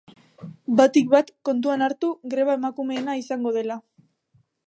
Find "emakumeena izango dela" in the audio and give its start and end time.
2.61-3.79